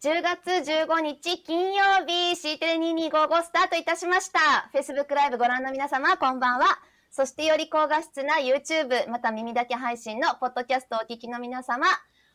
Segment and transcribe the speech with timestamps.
[0.00, 4.70] 10月15日金曜日 C テレ2255スタートいたしました。
[4.72, 6.66] Facebook ライブご覧の皆様こんばんは。
[7.10, 11.84] そしてより高画質な YouTube また耳だけ配信のポッドキャストをお聞きの皆様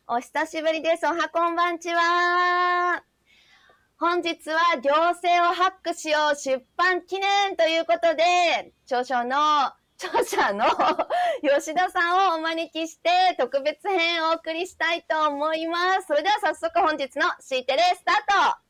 [0.08, 1.06] お久しぶりです。
[1.06, 3.02] おはこんばんちは。
[3.98, 9.38] 本日は行政をハックしよう出版記念ということで著書の
[10.08, 10.66] 著者の
[11.42, 16.08] 吉田さんをお招きして特別編をお送りしたいと思います。
[16.08, 18.63] それでは早速本日の C テレスタート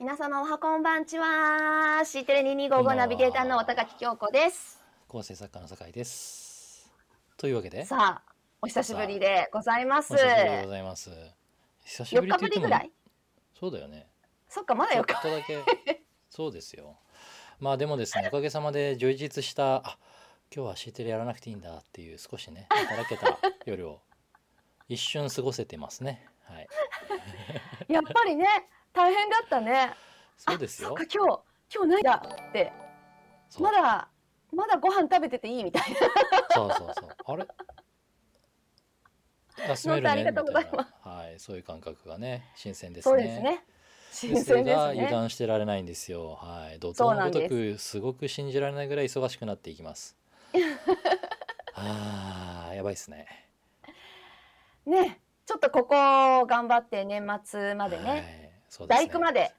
[0.00, 2.02] 皆様おはこんばんちは。
[2.06, 4.82] シーテレ2255ナビゲーターの渡垣京子です。
[5.06, 6.90] 構成作家の酒井です。
[7.36, 7.84] というわけで。
[7.84, 10.14] さあ、お久しぶりでございます。
[10.14, 11.10] お久しぶりでございます。
[11.84, 12.64] 久しぶりって言っても。
[12.64, 12.90] ぐらい
[13.60, 14.06] そうだよね。
[14.48, 15.20] そっか、まだよか。
[15.22, 16.02] ちょっとだけ。
[16.30, 16.96] そうですよ。
[17.58, 19.98] まあでもですね、おかげさまで充実した、あ、
[20.50, 24.00] 今日はシーテレやらなくていいんだっていう少しね、働けた夜を
[24.88, 26.26] 一瞬過ごせてますね。
[26.44, 26.68] はい。
[27.92, 28.46] やっぱりね。
[28.92, 29.94] 大変だったね。
[30.36, 30.96] そうですよ。
[30.96, 31.40] 今日
[31.74, 32.72] 今日ないだって
[33.58, 34.08] まだ
[34.52, 35.98] まだご飯食べてていいみたいな。
[36.50, 37.10] そうそうそう。
[37.24, 37.46] あれ？
[39.68, 40.94] 休めるねありがとうございます。
[41.02, 43.12] はい、そういう感覚がね新鮮ですね。
[43.12, 43.64] そうですね。
[44.12, 44.92] 新鮮ですね。
[44.92, 46.34] 油断してられないんですよ。
[46.40, 46.80] はい。
[46.80, 50.16] 怒涛のごとくすごく信じられないぐらい忙しくなっていきます。
[51.74, 53.48] ああ、やばいですね。
[54.86, 58.10] ね、ちょっとここ頑張って年末までね。
[58.10, 58.39] はい
[58.70, 59.52] そうですね、大工まで。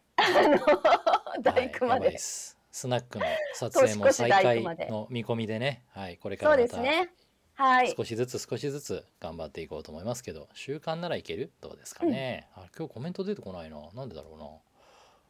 [1.42, 2.56] 大工まで、はい、ス
[2.88, 7.10] ナックの撮影も再開の見込みでね、はい、これからまた、ね、
[7.56, 11.52] はい、少しずつ少しずつ頑張っていこうと思いますけど習慣ならいける？
[11.60, 13.78] どうですかね、うん、あ今日コメント出てこないな。
[13.94, 14.46] なんでだろうな。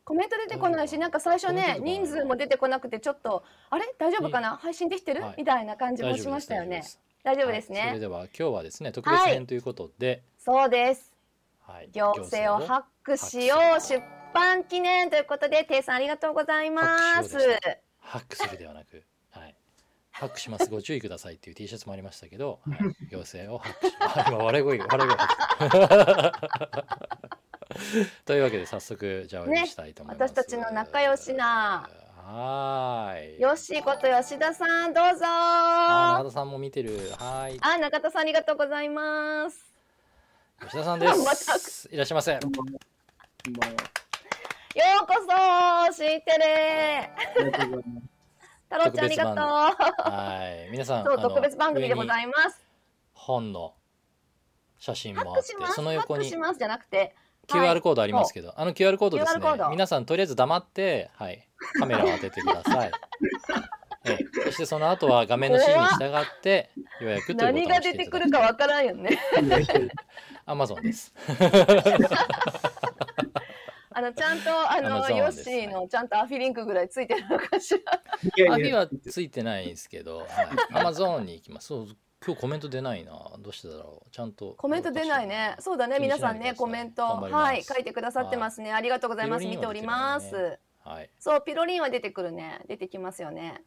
[0.04, 3.86] コメント出てこないしなんか最初ね人数も出てこなくてちょっとあれ？
[3.98, 4.58] 大丈夫かな？
[4.58, 6.84] 配信できてる、はい、みたいな感じもしましたよね。
[7.24, 7.72] 大丈夫です。
[7.72, 11.02] ね、はい、それでは今日はですね特別編ということで、そうです。
[11.02, 11.11] はい、
[11.94, 14.02] 行政をハックしよう出
[14.34, 17.38] 版記念ということで、ていさんありがとうございます。
[18.00, 19.56] ハックするではなく、はい、
[20.12, 22.80] ハックしますご注意くださいっていう T シャツもありましたけど、はい、
[23.10, 24.20] 行政をハックします。
[24.32, 25.18] 今笑い声笑い声
[28.26, 31.90] というわけで早速じゃあお読みしたいと思います、ね、私たちの仲良しな
[32.24, 33.42] はい。
[33.42, 37.12] よしこと吉田さんどうぞあ中田さんも見てる。
[37.18, 37.58] はい。
[37.62, 39.71] あ中田さんありがとうございます。
[40.62, 41.90] 吉田さんです。
[41.92, 42.32] いらっしゃいませ。
[42.34, 42.48] よう
[45.08, 45.14] こ
[45.88, 47.12] そ、シーテレ。
[48.70, 49.36] 太郎ちゃんありがとう。
[49.36, 52.62] はい、皆さん、そう特別番組でございます。
[53.14, 53.74] 本の
[54.78, 56.30] 写真もあって、その横に。
[56.30, 57.16] じゃなくて。
[57.48, 59.46] QR コードありますけど、あの QR コードですね。
[59.72, 61.48] 皆さんとりあえず黙って、はい、
[61.80, 62.92] カメラを当ててください。
[64.04, 69.20] ええ、そしてその後は画面の指示に従って予約という何が出てくるかわからんよね。
[70.52, 71.14] アマゾンです。
[73.94, 77.94] あのちゃんとあのヨッシーのちゃんとアフィリンクぐらいついてるのかしら。
[78.54, 80.28] アフィはついてないんですけど、
[80.72, 81.68] アマゾンに行きます。
[81.68, 81.88] そう
[82.26, 83.12] 今日コメント出ないな。
[83.40, 84.10] どうしてだろう。
[84.12, 85.56] ちゃんとコメント出ないね。
[85.60, 86.00] そうだね。
[86.00, 88.74] 皆さんねコメントはい書いてくださってますね。
[88.74, 89.46] ありがとうございます。
[89.46, 90.60] 見ております。
[90.84, 91.10] はい。
[91.18, 92.62] そうピロリンは出てくるね。
[92.68, 93.64] 出てきますよね。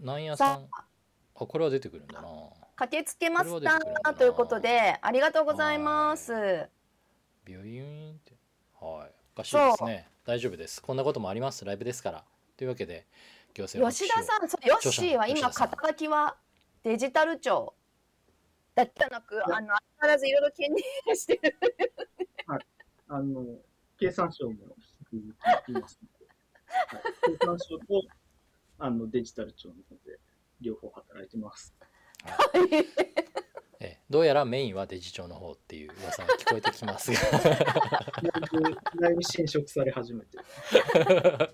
[0.00, 0.68] なんやさん。
[0.72, 0.84] あ、
[1.34, 2.28] これは出てくるんだな。
[2.80, 6.32] 駆けつけましたということで、ありがとうございます。
[7.44, 8.32] ビューンって。
[8.80, 9.12] はい。
[9.34, 10.08] おかしいですね。
[10.24, 10.80] 大丈夫です。
[10.80, 11.62] こんなこともあります。
[11.66, 12.24] ライブですから。
[12.56, 13.06] というわけで、
[13.52, 16.38] 行政吉田さん、そうヨッシーは今、肩書きは
[16.82, 17.74] デジタル庁
[18.74, 19.68] だったなく、あの、相変
[20.00, 21.58] わらずいろいろ兼任してる。
[22.46, 22.66] はい。
[23.08, 23.44] あの、
[23.98, 24.54] 経産省も
[25.12, 25.74] 引きはい、経
[27.44, 27.84] 産省と
[28.78, 30.18] あのデジタル庁の方で
[30.62, 31.74] 両方働いてます。
[32.24, 32.86] は い、
[33.80, 37.18] えどうやらメインはデジ庁の方っていう噂が聞こえてきますが。
[39.00, 40.38] だいぶ侵食され始めて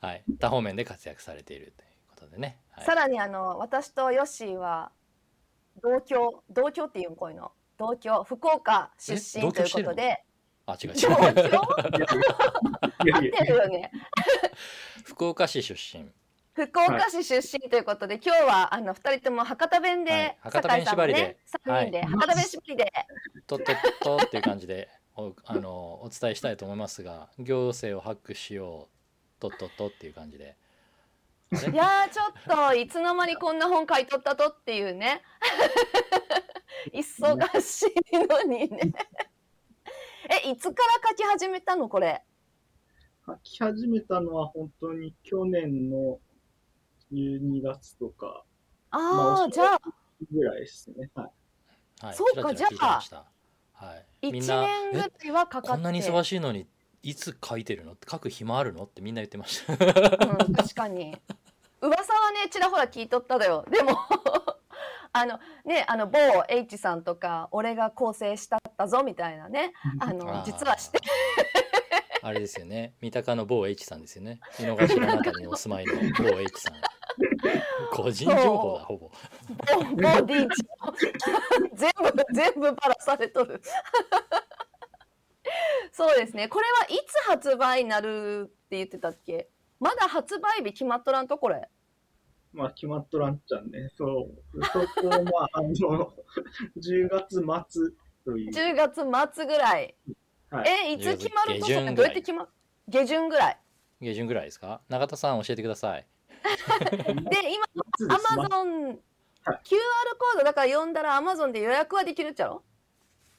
[0.00, 4.92] はい多方面で活躍されているということでね、はい、さらにあの私とヨッシーは
[5.82, 10.22] 同郷同郷っていうこういうの同郷福岡出身ということで。
[10.68, 11.12] あ違う違う。
[11.12, 11.42] 合って
[13.44, 13.92] るよね。
[15.04, 16.10] 福岡市出身
[16.56, 21.36] 福岡市出身ということで、はい、今日はあの二人とも博多弁で、はい、博多弁縛りで、
[21.66, 22.92] 三、人で、博多弁縛りで、
[23.46, 25.70] とっとっとっていう感じでおあの
[26.02, 30.56] お伝えしたいと思いますが、行政をハックしようとっとっとっていう感じで。
[31.50, 32.22] いやーちょ
[32.64, 35.22] っといつの間にこんな本書いとったとっていうね。
[36.92, 38.92] 忙しいのにね。
[40.44, 42.24] えいつから書き始めたのこれ？
[43.26, 46.18] 書き始めたのは本当に去年の
[47.12, 48.44] 12月とか。
[48.90, 49.04] あま
[49.40, 49.80] ああじゃあ。
[50.32, 51.10] ぐらいですね。
[51.14, 51.30] はい。
[52.00, 53.24] はい、そうかちらちら聞いてました。
[53.72, 56.66] はい、み1んな年ぐらえいはかかってこんなに忙しいのに
[57.02, 57.94] いつ書いてるの？
[58.10, 58.84] 書く暇あるの？
[58.84, 59.72] ってみんな言ってました。
[59.72, 61.16] うん、確かに。
[61.80, 63.98] 噂はねちらほら聞いとっただよでも
[65.12, 66.18] あのねあの某
[66.48, 69.72] H さんとか俺が構成したったぞみたいなね。
[70.00, 71.00] あの実はして。
[72.22, 72.94] あれですよね。
[73.00, 74.40] 三鷹の某 H さんですよね。
[74.58, 76.74] 井の頭のあたりにお住まいの某 H さん
[77.92, 79.10] 個人情報だほぼ。
[79.48, 79.84] 某
[80.20, 80.48] 某 D チ。
[81.74, 83.60] 全部全部バラされとる。
[85.92, 86.48] そうですね。
[86.48, 89.48] これはいつ発売になるって言ってたっけ？
[89.80, 91.68] まだ発売日決まっとらんとこれ
[92.52, 93.90] まあ、決まっとらんちゃんね。
[93.96, 94.64] そう。
[94.64, 96.14] そこを、まあ、あの、
[96.80, 97.90] 10月末
[98.24, 98.50] という。
[98.50, 99.94] 10月末ぐらい、
[100.50, 100.70] はい。
[100.88, 101.94] えいつ決まるとそれ下旬ぐらい。
[101.96, 102.48] どうやって決ま
[102.88, 103.58] 下旬ぐらい。
[104.00, 104.80] 下旬ぐらいですか？
[104.88, 106.06] 永田さん教えてください
[107.30, 107.66] で今
[108.14, 108.96] アマゾン、はい。
[109.64, 109.76] QR
[110.18, 112.62] コードだから読んだらアマゾンで予約はできるっちゃろ？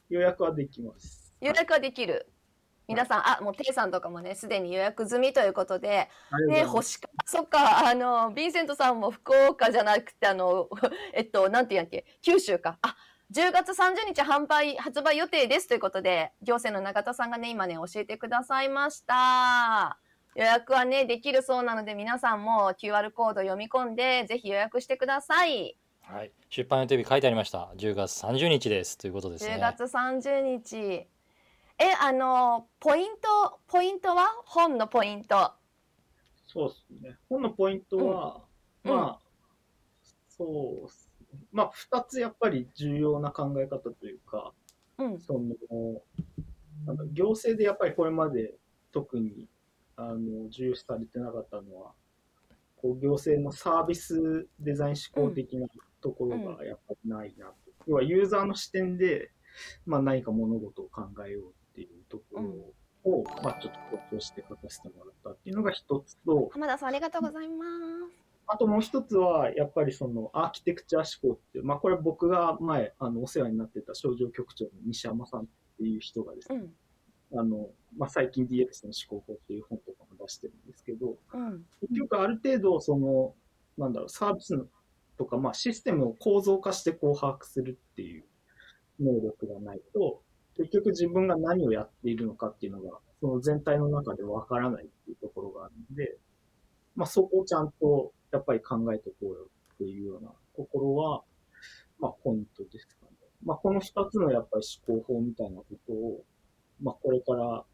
[0.08, 1.34] 予約はできます。
[1.40, 2.30] 予約はできる、
[2.86, 6.72] 皆さんあもうテイさんとかもねすでに予約済みということでねありがとうございます。
[6.72, 7.08] 星か。
[7.26, 10.68] そっかあのヴィンセントさんも福岡じゃなくてあの
[11.12, 12.06] えっとなんていうんやっけ？
[12.22, 12.78] 九州か。
[12.82, 12.96] あ
[13.30, 19.98] 10月30日販売発売予定ですということで行政の永田さんがね今ね教えてくださいました
[20.38, 25.76] 予約はねできるそうなので皆さんも QR コード読み込んでぜひ予約してください。
[26.00, 26.32] はい。
[26.48, 27.72] 出版予定日書いてありました。
[27.76, 28.96] 10月30日です。
[28.96, 30.76] ということです10ね月30日。
[30.76, 31.08] え
[32.00, 34.28] あのポイントポイントは？
[34.44, 35.54] 本のポイント。
[36.46, 37.16] そうですね。
[37.28, 38.40] 本のポイントは、
[38.84, 38.90] うん。
[38.92, 39.20] まあ、
[40.28, 40.44] そ
[40.84, 41.38] うっすね。
[41.50, 44.52] まあ、二つやっぱり重要な考え方というか、
[44.98, 45.18] うん。
[45.18, 45.40] その、
[46.86, 48.54] あの行政でやっぱりこれまで
[48.92, 49.48] 特に、
[49.98, 51.92] あの、重視されてなかったのは、
[52.76, 55.66] こう、行政のサービスデザイン思考的な
[56.00, 57.54] ところがやっぱりないなと。
[57.88, 59.32] 要は、ユーザーの視点で、
[59.86, 62.24] まあ、何か物事を考えようっていうとこ
[63.04, 68.28] ろを、まあ、ちょっと強調して書かせてもらったっていうのが一つと、浜田さんありがとうございます。
[68.46, 75.46] あともう一つは、やっぱりそのアーキテクチャ思考っていう、まあこれ僕が前、あの、お世話になってた症状局長の西山さんっ
[75.76, 76.62] ていう人がですね、
[77.32, 77.38] うん。
[77.40, 83.34] あの、まあ最近 DX の思考法っていう本とかも出してるんですけど、うん結局ある程度その、
[83.76, 84.66] なんだろう、サービスの
[85.16, 88.24] とか、まあシステムを構造化してこう把握するっていう
[89.00, 90.22] 能力がないと、
[90.56, 96.16] 結局自分が何をやっているのかっていうのが、その全体の中でわからないっていうところがあるので、
[96.94, 101.22] まあそこをちゃんとやっぱり考えていこうよっていうようなところは、
[102.00, 103.12] まあポイントですかね。
[103.44, 106.24] まあこの二つのやっぱり思考法みたいなことを、
[106.82, 107.64] まあこれから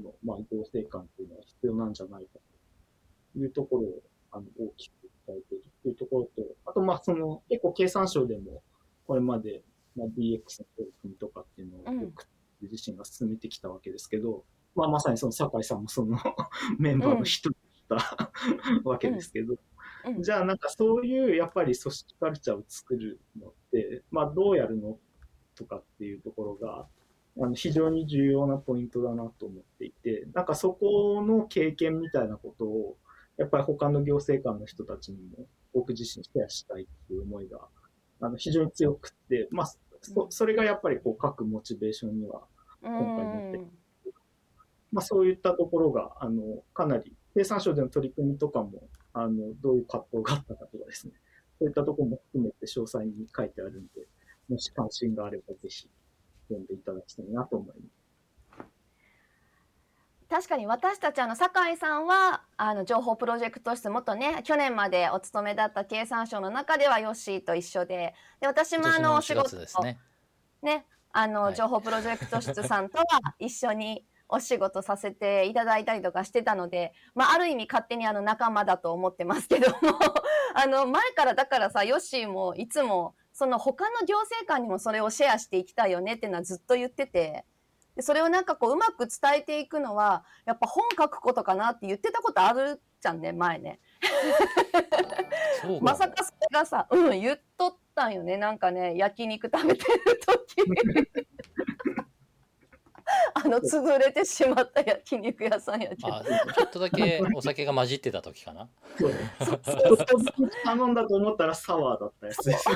[0.00, 2.38] の、まあ行政官っていうのは必要なんじゃないか
[3.32, 4.02] というところを、
[4.32, 4.92] あの、大きく
[5.26, 8.62] 伝えているっていうところと、あとまあその、結構経産省でも、
[9.06, 9.62] これまで、
[9.96, 12.12] まあ DX の取り組みとかっていうのを
[12.62, 16.18] 自身が進めてきたわけですけど、まあまさにその酒井さんもその
[16.78, 17.56] メンバーの一人
[17.88, 18.00] だっ
[18.82, 19.56] た、わけですけど、
[20.06, 20.22] うん。
[20.22, 24.98] じゃあなんかそういうやっぱり組織カルチャーを作るのって、まあどうやるの
[25.54, 26.86] とかっていうところが、
[27.40, 32.96] あの非常に重要なポイントだなと思っていて、なんかそこの経験みたいなことを、
[33.36, 37.60] やっぱり他の行政官の人たちにも僕自身シェアしたいっていう思いが、
[38.20, 39.66] あの非常に強くって、まあ
[40.00, 42.42] そそれがやっぱりこう書くモチベーションには
[42.82, 43.78] うん今回持って
[44.92, 51.12] まあ、そういったところが、あの、かなり、経産省での取り組みとかも、あの、どういう葛藤があったかとかですね、
[51.58, 54.06] そういったところも含めて詳細に書いてあるんで、
[54.48, 55.90] もし関心があればぜひ
[56.48, 57.98] 読んでいただきたいなと思います。
[60.28, 69.98] 確かに私たちあの酒井さんはあの情報プロジェクト室元ね去年までお勤めだった経産省の中ではヨッシーと一緒でで私もあの4のお仕事月ですね
[70.62, 73.04] ねあの、はい情報プロジェクト室さんとは
[73.38, 79.76] 一緒にお仕事させていただいたりとかしてたので、まあ、ある意味勝手にあの仲間だと思ってますけども
[80.54, 87.44] あの前からだからさヨッシーもいつもその他の行政官にもそれをシェアしていきたいよねっていうのはずっと言ってて
[87.94, 93.78] でそれをなんかこううまく伝えていくのはやっぱ本書くことかなって言ってたことあるじゃんね前ね。
[95.80, 98.36] まさかそれがさ、うん、言っとったんよね。
[98.38, 100.56] なんかね、焼肉食べてる時
[103.34, 106.14] ああの潰れてしまった焼肉屋さんやけど。
[106.14, 108.68] あちょっとだけ お酒が混じってた時かな。
[110.64, 112.64] 頼んだと思ったらサワーだったやつです。
[112.64, 112.74] ちょ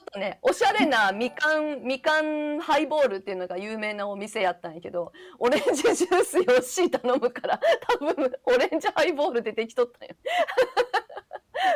[0.00, 7.60] っとねおしゃれなみかんみかんハイボールっていうのが有名なお店やったんやけどオレンジジュースよっしー頼むから
[7.98, 10.14] 多分オレンジハイボールでできとったんよ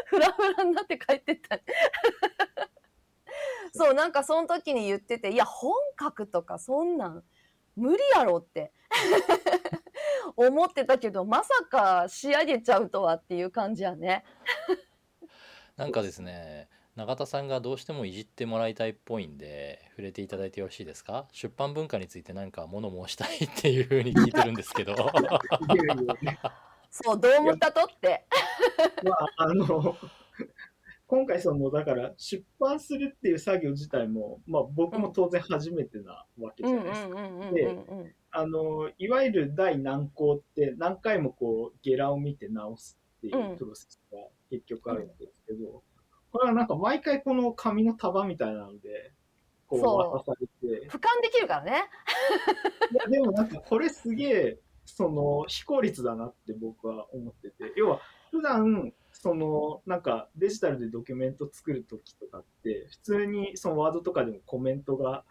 [0.06, 1.60] フラフラになって帰ってったん
[3.74, 7.24] そうなんかその時に言ってていや本格とかそんなん
[7.76, 8.72] 無理やろって
[10.36, 14.24] 思ってたけどまさか仕上げちゃうとはっていう感じやね。
[15.76, 21.28] なんかですね永田さんがどうしてもいじってもらいたいっぽいんで触れていただいてよろしいですか？
[21.30, 24.94] 出版文化について何か物申したいっていうふうに聞いてるんですけど。
[24.94, 25.02] いや
[25.84, 26.40] いやね
[26.90, 28.24] そうどう思ったとって。
[29.04, 29.96] まあ、あの、
[31.08, 37.20] 今回その、だから出版するっていう作業自体も、まあ僕も当然初めてなわけじうんうんゃないですか。
[37.20, 37.24] うん。
[37.24, 44.18] うんうんでうんあの、いわゆる第難航って何回もこう、ゲラを見て直すっていうプロセスが
[44.50, 45.82] 結局あるんですけど、
[46.30, 49.12] これはなんか毎回この紙の束みたいなので、
[49.66, 51.84] こう渡されて、俯瞰できるからね。
[52.92, 58.00] いや、でもなんかこれすげえ、その、非効率だなって僕は思ってて、要は、
[58.30, 65.24] 普段、その、なんかデジタルでドキュメント作るときとかって、普通にそのワードとかでもコメントが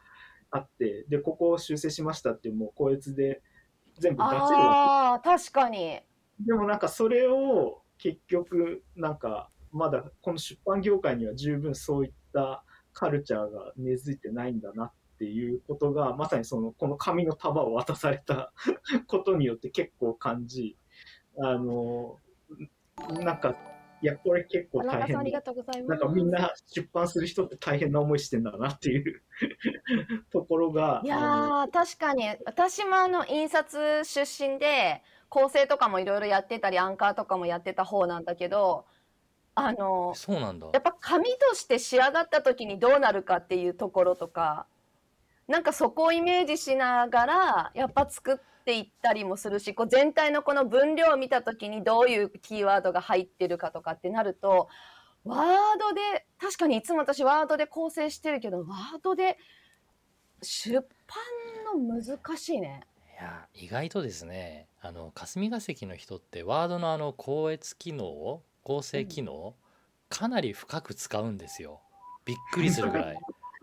[0.52, 3.42] あって、で、ここを修正しましたってもう個別で
[3.98, 6.06] 全部出せるわああ確かにけ。
[6.42, 18.52] でもなんかそれを結局、なんか、まだこの出版業界には十分そういったカルチャーが根付いてないんだなっていうことが、まさにその、この紙の束を渡された
[19.08, 20.78] ことによって結構感じ、
[21.42, 22.18] あの、
[23.24, 23.56] なんか、
[24.02, 25.14] いや、これ結構田中大変だ。
[25.14, 25.90] さんありがとうございます。
[25.90, 29.24] なんかみんな出版する人って大変な思いしてんだなっていう。
[30.32, 32.28] ところが、いや確かに。
[32.46, 38.86] 私もあの印刷出身で構成とかもいろいろやってたりアンカーとかもやってた方なんだけど
[39.56, 40.70] あのそうなんだ。
[40.72, 44.68] やっぱ紙として仕上がった時にどうなるかっていうところとか
[45.48, 54.68] なんかそこをイメージしながらやっぱ作っていったりもするしこう全体のこの分量を見た時にどういうキーワードが入ってるかとかってなると
[55.24, 55.44] ワー
[55.80, 58.68] ドで確かにいつも私ワードで構成してるけどワー
[59.02, 59.38] ドで
[60.42, 62.82] 出版の難しいね。
[63.20, 69.56] いや意外とですねあの霞が関の人ってワードのあの校閲機能構成機能、
[70.10, 71.80] かなり深く使うんですよ。
[72.26, 73.18] びっくりするぐらい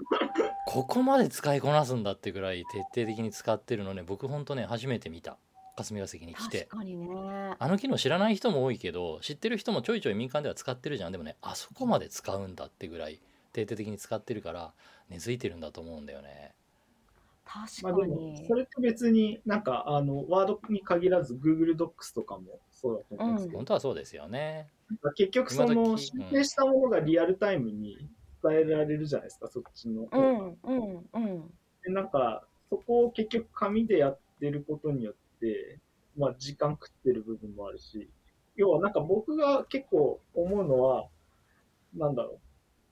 [0.66, 5.37] ここまで使いこなすんだってぐらい徹底的に使ってるのね僕ほんとね初めて見た。
[5.76, 7.06] 霞が関に来確てかにね。
[7.59, 11.12] あの機能知らない人も多いけど知ってる人もちょいちょい民間では使ってるじゃん。
[11.12, 13.21] でもねあそこまで使うんだってぐらい
[13.52, 14.73] 徹底的に使ってるから
[15.11, 16.54] 根付いてるんだと思うんだよね。
[17.83, 18.47] まあでも確かに。
[18.47, 24.68] それと別になんかあのワードに限らず Google Docs とかもそうだと思うんですけど、本当はそうですよね
[25.16, 28.09] 結局そ今の時申請したものがリアルタイムに
[28.45, 30.09] 伝えられるじゃないですか、そっちの。
[30.11, 31.55] うんうんうん。
[31.83, 35.79] でなんか、そこを結局紙でやってることによって、
[36.17, 38.09] まあ時間食ってる部分もあるし、
[38.57, 41.09] 要はなんか僕が結構思うのは、
[41.95, 42.41] なんだろ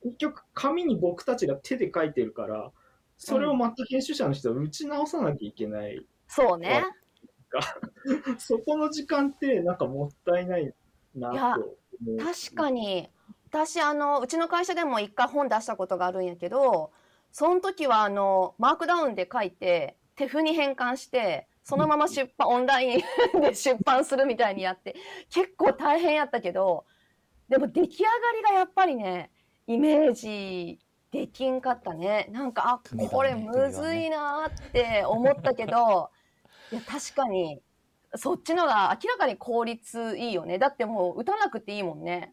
[0.02, 0.08] う。
[0.08, 2.70] 結局紙に僕たちが手で書いてるから、
[3.16, 6.04] それをまた編集者の人は打ち直さなきゃいけない。
[6.26, 6.84] そうね。
[8.38, 10.74] そこの時間ってなんかもったいない
[11.14, 12.16] なと思う。
[12.18, 13.10] 確かに
[13.52, 16.90] 私あのうちの会社でも一回本出したことがあるんやけど
[17.32, 23.02] その時はあのマークダウンで書いて手譜に変換してそのまま出版オンライン
[23.42, 24.96] で出版するみたいにやって
[25.30, 26.86] 結構大変やったけど
[27.50, 29.30] でも出来上がりがやっぱりね
[29.66, 30.78] イメージ
[31.10, 32.28] できんかったね。
[32.30, 36.10] なんかあこれむずいなーって思ったけど
[36.70, 37.62] いや確かに
[38.14, 40.58] そっちのが明らかに効率いいよね。
[40.58, 42.32] だってもう打たなくていいもんね。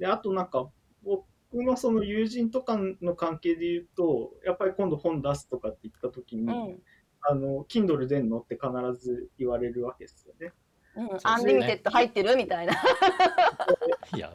[0.00, 0.68] で、あとなんか、
[1.04, 6.82] 僕のその友人とかの関係で言うと、やっぱり今度本出すとかって言った時に、うん。
[7.22, 10.52] あの、Kindle 出んのって必ず言われるわけですよね。
[10.96, 12.34] うん、ね Unlimited 入ってる？
[12.34, 12.72] みたいな。
[14.16, 14.32] いや。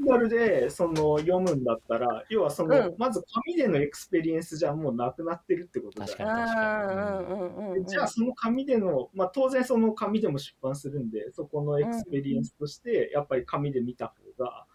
[0.00, 2.94] Kindle でその読むんだったら、要はその、うん。
[2.98, 6.06] まず紙でのエクスペリエンスじゃもうなくなってるってことだ。
[6.06, 7.32] 確うんかに。
[7.32, 7.82] うんうんうんうん。
[7.84, 14.66] でじゃあその紙での、まあ当然その紙でも出版するんで、そこのエクスペリエンスとして、やっぱり紙で見た方が、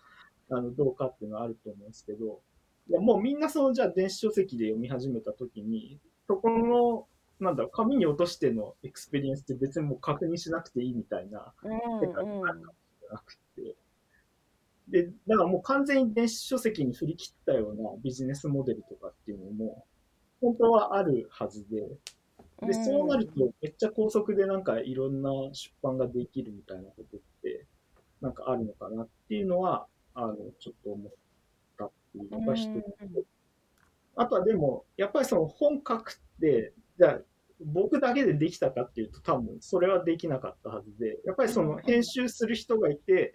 [0.52, 2.42] あの、どうかっていうのはあると思うんですけど、
[2.90, 7.08] いやもうみんなその、じゃあ電子書籍で読み始めたときに、そこの、
[7.40, 13.76] なんだろう、紙に落としてのエクスペリエンスって別にもう確認しなくていいみたいなうん世界うんになるかもしれなくて。
[14.88, 19.86] で、だからもう完全に電子書籍に振り切ったようなビジネスモデルとかっていうのも、
[20.42, 21.98] 本当はあるはずで、で、
[22.62, 22.86] うん。
[22.86, 27.66] そうなると、めっちゃ高速でなんかいろんな出版ができるみたいなことって、
[28.22, 31.12] なんかあるのかなっていうのは、あの、ちょっと思っ
[31.78, 33.26] たっていうのが一つ。
[34.16, 37.20] あとはでも、やっぱりその本書くって、じゃあ、
[37.64, 43.34] 僕だけでできたかっていうと多分それはできなかったはずで、やっぱりその編集する人がいて、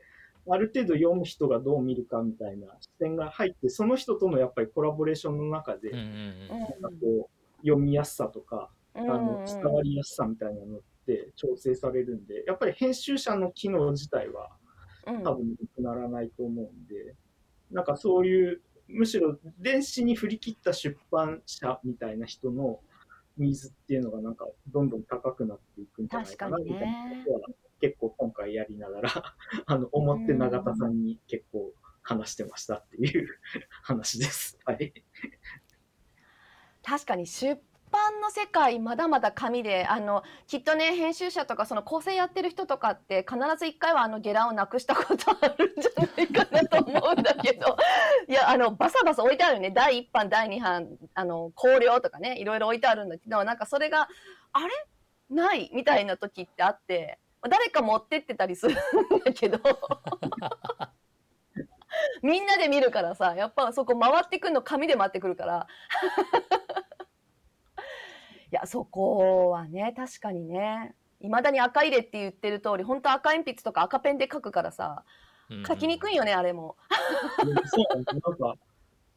[0.49, 14.51] ある程度読む人がどう見るかみたいな視点が入って、その人とのやっぱりコラボレーションの中で、なんかこう、読みやすさとか、ああの、伝わりやすさみたいなのって調整されるんで、やっぱり編集者の機能自体は
[15.07, 17.15] 多分なくならないと思うんで、
[17.71, 22.81] なんかそういう、むしろ電子に振り切った出版社みたいな人の
[23.37, 27.41] ニーズっていうのがなんかどんどん高くなっていくんじゃないかなみたいなことは
[27.81, 29.11] 結構今回やりながら、
[29.67, 31.73] あの、思って永田さんに結構
[32.03, 33.29] 話してましたっていう
[33.83, 34.59] 話です。
[34.65, 34.93] はい。
[36.83, 37.61] 確かに出
[37.91, 47.77] 版の世界まだまだ紙であのきっとね編集者とかその構成やってる人とかって必ず一回はあのゲラをなくしたことあるんじゃないかなと思うんだけど。
[48.29, 49.71] いやあのバサバサ置いてあるよね。
[49.71, 54.09] 第1版第2版あの考慮とかねいろいろ置いてあるんだけどなんかそれが
[54.53, 54.69] あれ？
[55.29, 58.77] ないみたいな時ってあって誰か持ってってたりするん
[59.25, 59.59] だけど。
[62.23, 65.67] みんなで見るからさやっぱそこ回ってくんの紙で回ってくるから。
[68.53, 75.05] いやそこはね確かにねいまだに赤入れって言ってる通り本当赤鉛筆とか赤ペンで書くからさ
[75.67, 76.77] 書きにくいよねあれも。
[77.67, 78.55] そうなんか、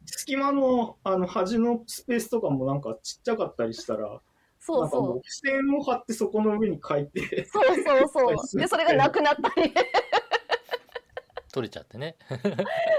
[0.05, 4.21] 隙間の、あの、端のスペースとかもなんかちっちゃかったりしたら、
[4.59, 8.59] そうなんかもそう付箋を貼ってそこの上に書いて、そうそうそう。
[8.59, 9.73] でそれがなくなったり。
[11.51, 12.15] 取れちゃってね。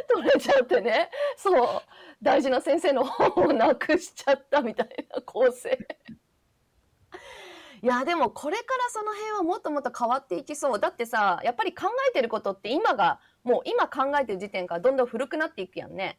[0.08, 1.08] 取れちゃってね。
[1.36, 1.82] そう。
[2.20, 5.78] 大事な先生の本をなくしちゃったみたいな構成。
[7.82, 16.18] いやでもこれからその辺はもっともっと変わっていきそうだってさやっぱり考えてることって今がもう今考えてる時点からどんどん古くなっていくやんね。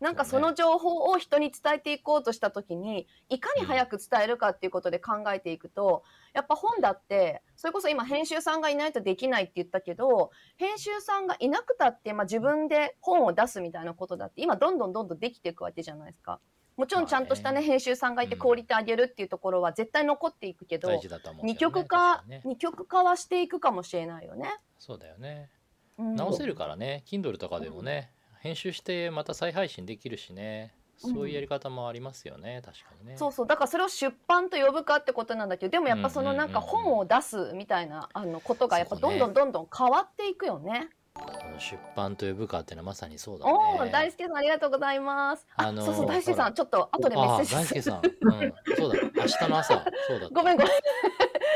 [0.00, 6.02] なんかその情報を人に伝えていこうとした時にいかに早く伝えるかっていうことで考えていくと、
[6.34, 16.40] やっぱ本だってそれこそ今編集さんがいないとできないって言ったけど編集さんがいなくたって、まあ、自分で本を出すみたいなことだって今どんどんどんどんできていくわけじゃないですか。
[16.76, 21.52] もちろんちゃんとしたね編集さんがいてうんクオリティ上げるっていうところは絶対残っていくけど、大事だと思うけどね。
[21.52, 24.48] 二極確化、かにね二極化はしていくかもしれないよね。
[24.78, 25.50] そうだよね。
[25.98, 28.10] うん直せるからね、Kindle とかでもね、
[28.40, 30.74] 編集してまた再配信できるしね。
[30.96, 33.16] そういうやり方もありますよね、確かにね。
[33.16, 40.88] そうそうだからそれを出版と呼ぶかってことなんだけどでもやっぱそのなんかうんうんうんうん本を出すみたいなあのことがやっぱどんどんどんどん変わっていくよね。
[41.14, 43.88] この出版と呼ぶかっていうのはまさにそうだおね。
[43.88, 45.46] お大輔さんありがとうございます。
[45.54, 47.60] あ、あのーそうそう大輔さんちょっと後でメッセージする。
[47.60, 50.28] 大輔さん、うん、そうだ、明日の朝、そうだ。
[50.32, 50.72] ごめんごめん。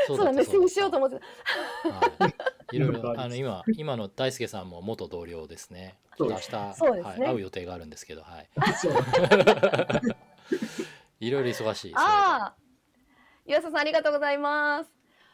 [0.06, 2.24] そそうだメッセージしようと思ってた。
[2.24, 2.34] はい。
[2.76, 5.98] いろいろ あの今今の大輔さんも元同僚ですね。
[6.16, 8.48] ちょっと明日、そうですねはい、会う予定があるんですけど、はい。
[11.26, 11.92] いろいろ忙しい。
[11.96, 12.56] ああ、
[13.44, 14.90] 岩佐さんありがとうございます。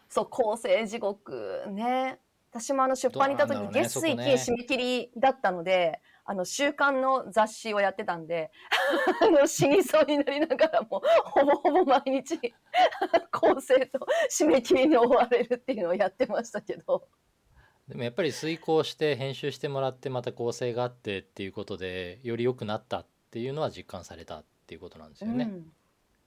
[0.09, 2.21] そう、構成地獄ね。
[2.55, 8.53] 私もあの出版にいた時、ね月水金締め切りだったので、あの週刊の雑誌をやってたんで、
[9.21, 12.39] あの死にそうになりながらも、ほぼほぼ毎日
[13.33, 17.09] 構成と締め切りに追われるっていうのをやってましたけど。
[17.89, 25.45] でもやっぱり遂行して編集してもらってまた構成があってっていうことでより良くなったっていうのは実感されたっていうことなんですよね。
[25.45, 25.73] うん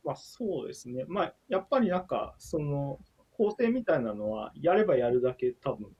[0.04, 1.04] まあそうですね。
[1.08, 3.00] まあやっぱりなんか、その、
[3.32, 5.92] 構成みたいなのは、やればやるだけ多分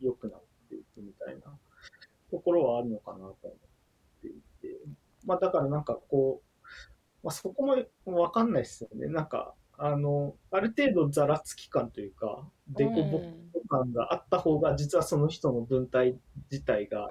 [0.00, 1.42] 良くなっていくみたいな
[2.30, 3.56] ところはあるのかなと思っ
[4.22, 4.30] てい
[4.60, 4.78] て。
[5.24, 6.66] まあだからなんかこう、
[7.22, 7.76] まあそこも
[8.20, 9.06] わかんないですよね。
[9.08, 13.20] なんか、あの、ある程度ざらつき感というか、デコボ
[13.52, 16.16] コ感があった方が、実はその人の文体
[16.50, 17.08] 自体が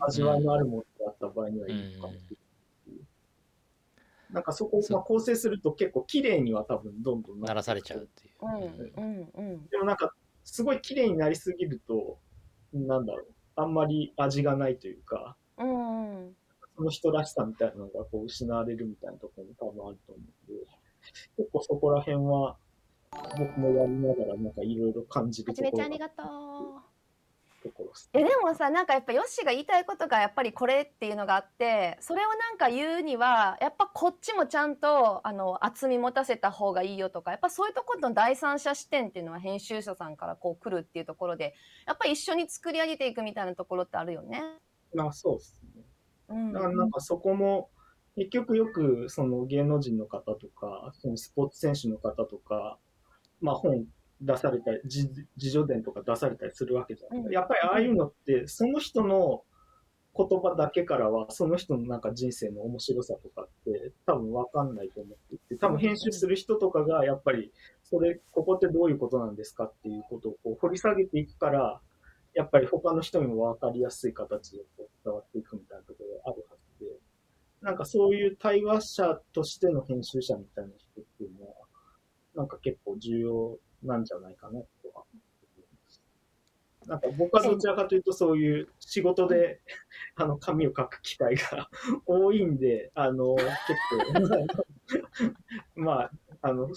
[0.00, 4.34] 味わいのあるものだった場合にはいいのかもしれないっていう。
[4.34, 8.06] なんかそこをまあ構成すると結構綺麗には多分どんどん鳴らされちゃうっ。
[8.06, 8.34] ていう。
[8.42, 10.14] うんうんうんでもなんか
[10.46, 12.18] すごい綺麗になりすぎると、
[12.72, 16.36] なんだろう、あんまり味がないというか、うんうん。
[16.76, 20.64] その人らしさみたいなのがこう失われるみたいなところも多分あると思うんで、
[21.36, 22.56] 結構そこら辺は
[23.36, 25.76] 僕もやりながらなんかいろいろ感じるところが。
[25.76, 26.95] ちゃんありがとう。
[27.66, 28.10] ところです。
[28.12, 41.54] えでもさなんかやっぱヨッシーが言いたいことがやっぱりこれっていうのがあってそれをなんか言うにはやっぱこっちもちゃんとあの厚み持たせた方がいいよとかやっぱそういうところの第三者視点っていうのは編集者さんからこう来るっていうところで
[41.86, 44.42] やっぱり一緒に作り上げていくみたいなところってあるよね。
[44.94, 45.82] まあそうですね。
[46.28, 47.70] うんだからなんかそこも、
[48.16, 52.78] 結局よくその芸能人の方とか、そのスポーツ選手の方とか、
[53.40, 53.84] まあ本
[54.20, 57.32] 出されたり、自自助伝とか出されたりするわけじゃない、うん。
[57.32, 59.42] やっぱりああいうのって、その人の
[60.16, 67.52] 言葉だけからは、その人のなんか人生の面白さとかって多分わかんないと思っていて、多分編集する人とかがやっぱり、
[67.84, 71.80] それ、ここってどういうことなんですかっていうことをこう掘り下げていくから、
[72.34, 76.90] やっぱり他の人にもわかりやすい形でこう伝わっていくみたいなところがあるはずで、
[77.62, 81.54] なんかそういう対話者としての編集者みたいな人っていうのは、
[82.34, 85.04] なんか結構重要なんじゃないかなとは。
[86.86, 89.60] なんか僕はどちらかというとそういう仕事で、
[90.14, 91.68] あの、紙を書く機会が
[92.06, 93.48] 多いんで、あの、結
[94.14, 94.46] 構、
[95.74, 96.68] まあ、あの、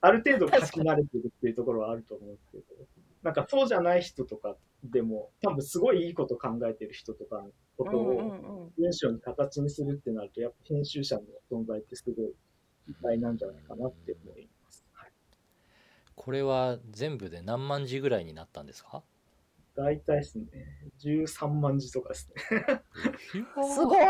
[0.00, 2.64] ある程度書き慣れてるっていうところはあると思うんですけど、
[3.22, 12.34] なんかそうじゃない人とかでも、多分すごいいいこと考えてる人とかのことを、文章に形にするってなると、やっぱ編集者の存在ってすごい
[12.88, 14.51] 偉大なんじゃないかなって思います。
[16.22, 19.02] はい、これは全部で何万字ぐらいになったんですか？
[19.74, 20.44] 大体ですね、
[21.02, 22.82] 13万字とかですね。
[23.74, 24.04] すごい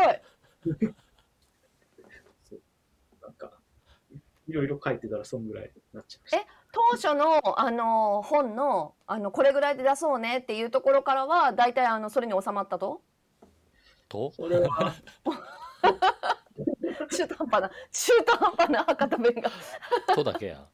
[2.43, 2.59] そう。
[3.21, 3.51] なんか、
[4.47, 6.45] いろいろ書いてたらそんぐらいになっちゃいました。
[6.73, 13.01] 当初のあの本のあのこれぐらいで出そうねっていうところからは大体あのそれに収まったと？
[14.09, 14.31] と？
[14.33, 14.93] それは、
[17.09, 19.51] 中途半端な中途半端な博多弁が。
[20.13, 20.67] とだけや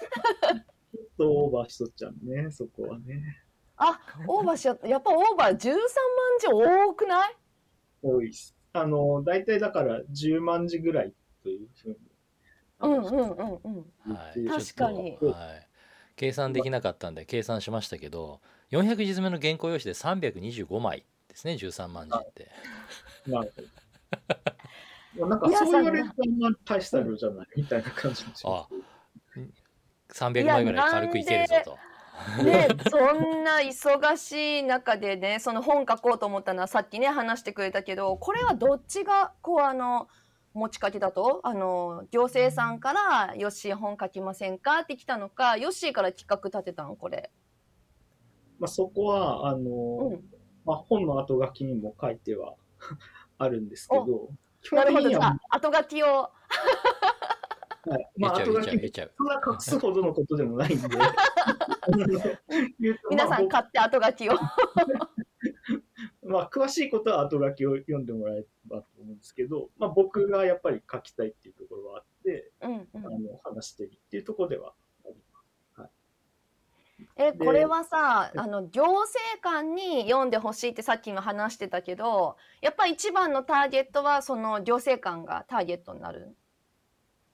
[0.92, 3.42] ちょっとオーバーしとっちゃうね、そこはね。
[3.76, 5.80] あオーバーしちゃったやっぱオーバー13万
[6.38, 7.36] 字多くない？
[8.02, 8.54] 多いです。
[8.72, 11.96] あの、大体だから10万字ぐらいというふうに。
[12.80, 13.60] うんうんうん
[14.06, 14.14] うん。
[14.14, 15.18] はい、確かに。
[15.18, 15.68] とはい、
[16.16, 22.50] 計算できなかったんで計算しましたけど400字詰めの原稿用紙で325枚ですね13万字って。
[23.26, 25.26] なるほど。
[25.26, 28.68] なんかそう言われるとあんま大した量じゃないみたいな感じもしまあ
[30.12, 31.78] 300枚ぐらい軽くいけるぞと。
[32.44, 40.06] ね、 そんな忙しい中でねその本書こうと思ったのはさっきね話してくれたけどこれはどっちがこうあの
[40.52, 41.40] 持ちかけだと？
[41.44, 46.96] あの行政さんから「ヨッシー本書きませんか?」って来たのかヨッシーから企画立てたの？
[46.96, 47.30] これ。
[48.60, 50.24] まあ、そこは、あの、うん、
[50.66, 52.54] まあ、本の後書きにも書いては
[53.38, 54.28] あるんですけど、
[54.62, 55.08] 基なるほど。
[55.08, 56.30] じゃ本的にはあ、後書きを
[57.86, 58.92] はい、まあ、後書き。
[59.16, 60.88] そんな隠すほどのことでもないんで、
[63.10, 64.32] 皆さんまあ買って後書きを。
[64.32, 64.42] 僕
[66.30, 73.06] まあ、詳しいことは後書きを読んでもらえればと思うんですけど、まあ、僕がやっぱり書きたいっていうところはあって、うんうん。
[73.06, 75.16] あの話してるっていうところではあり
[77.16, 86.36] えでこれはさあの行政官に読んでほしいってさっきも話してたけどやっぱ一番のターゲットはその行政官がターゲットになる。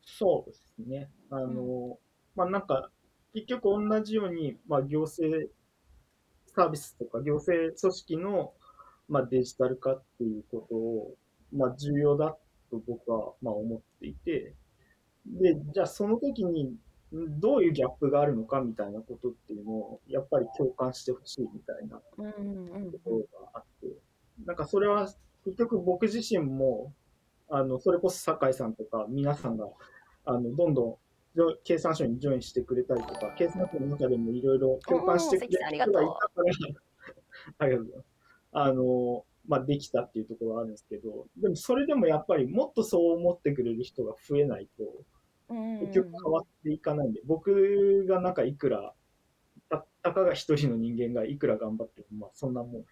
[0.07, 1.11] そうですね。
[1.31, 1.99] あの、
[2.35, 2.91] まあ、なんか、
[3.35, 5.51] 結局同じように、まあ、行政
[6.57, 8.55] サービスとか行政組織の、
[9.09, 11.15] まあ、デジタル化っていうことを、
[11.53, 12.37] まあ、重要だ
[12.71, 14.55] と僕は、まあ、思っていて、
[15.27, 23.89] で、じゃあその時に、んどういうギャップがあるのかみたいなことっていうのを、やっぱり共感してほしいみたいなうんうんうんところがあって、
[24.45, 25.09] なんかそれは
[25.45, 26.93] 結局僕自身も、
[27.49, 29.69] あの、それこそ酒井さんとか皆さんが、
[30.27, 30.97] あの、どんどん
[31.35, 36.03] ジョ経産省にジョインしてくれたりとか、経産省の中でもいろいろ共感してくれる人がいたか、
[37.59, 38.07] ありがとうございます。
[38.53, 44.85] あの、まあ、できたっていうところはあるんですけど、でもそれでもやっぱりもっとそう思ってくれる人が増えないと、
[45.81, 48.93] 結局変わっていかないんで、僕がなんかいくら、
[49.69, 52.85] たたかが一人の人間がいくら頑張っても、まあそんなもん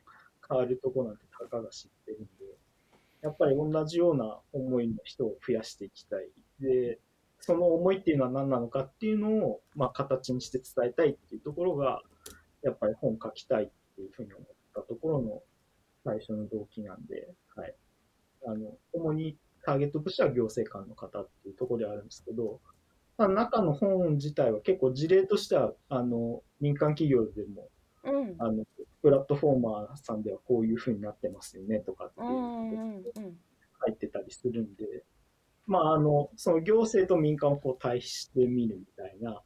[0.48, 2.28] 変わるとこなんてたかが知ってるんで、
[3.22, 6.28] やっぱり同じような思いの人を増やしていきたい。
[6.60, 6.98] で、
[7.44, 12.02] その思いっていうのは何なのかっていうのを、まあ形にして伝えたいっていうところが、
[12.62, 15.42] やっぱり本書きたいっていうふうに思ったところの
[16.04, 17.74] 最初の動機なんで、はい。
[18.46, 22.60] あの、主にターゲットとしては行政官の方っていうところではあるんですけど、
[23.18, 27.68] まあ、中の本自体は結構事例としては、あの、民間企業でも、
[28.04, 28.64] うんあの、
[29.02, 33.28] プラットフォーマーさんではこういうふうになってますよねとかっていう
[33.80, 35.04] 入ってたりするんで、
[35.66, 39.42] まあ、あの、その行政と民間をこう対比してみるみたいな、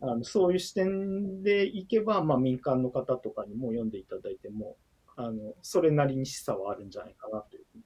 [0.00, 4.76] あの、そういう視点でいけば、まあ、民間の方とかにも読んでいただいても、
[5.16, 7.84] あの、それなりに示唆はあるんじゃないかなというふうに